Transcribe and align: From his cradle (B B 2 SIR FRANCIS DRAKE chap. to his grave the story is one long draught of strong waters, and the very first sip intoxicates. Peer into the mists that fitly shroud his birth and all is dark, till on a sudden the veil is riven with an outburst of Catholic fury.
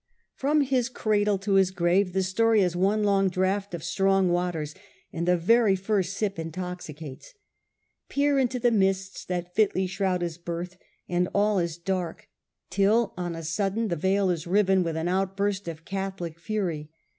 From 0.33 0.61
his 0.61 0.89
cradle 0.89 1.37
(B 1.37 1.41
B 1.41 1.45
2 1.45 1.45
SIR 1.45 1.45
FRANCIS 1.45 1.45
DRAKE 1.45 1.45
chap. 1.45 1.45
to 1.45 1.59
his 1.59 1.71
grave 2.09 2.13
the 2.13 2.23
story 2.23 2.61
is 2.61 2.75
one 2.75 3.03
long 3.03 3.29
draught 3.29 3.73
of 3.75 3.83
strong 3.83 4.29
waters, 4.29 4.73
and 5.13 5.27
the 5.27 5.37
very 5.37 5.75
first 5.75 6.17
sip 6.17 6.39
intoxicates. 6.39 7.35
Peer 8.09 8.39
into 8.39 8.57
the 8.57 8.71
mists 8.71 9.23
that 9.25 9.53
fitly 9.53 9.85
shroud 9.85 10.23
his 10.23 10.39
birth 10.39 10.77
and 11.07 11.29
all 11.35 11.59
is 11.59 11.77
dark, 11.77 12.27
till 12.71 13.13
on 13.15 13.35
a 13.35 13.43
sudden 13.43 13.89
the 13.89 13.95
veil 13.95 14.31
is 14.31 14.47
riven 14.47 14.81
with 14.81 14.97
an 14.97 15.07
outburst 15.07 15.67
of 15.67 15.85
Catholic 15.85 16.39
fury. 16.39 16.89